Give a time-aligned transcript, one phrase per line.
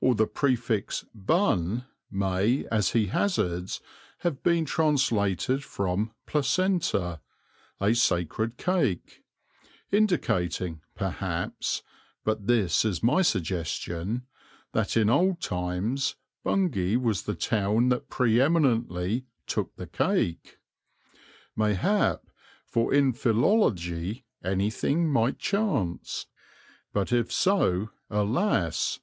[0.00, 3.80] Or the prefix 'Bun' may, as he hazards,
[4.18, 7.18] have been translated from 'placenta,'
[7.80, 9.24] 'a sacred cake,'
[9.90, 11.82] indicating, perhaps
[12.22, 14.28] but this is my suggestion
[14.74, 16.14] that in old times
[16.44, 20.58] Bungay was the town that pre eminently 'took the cake.'
[21.56, 22.22] Mayhap,
[22.64, 26.26] for in philology anything might chance;
[26.92, 28.96] but if so, alas!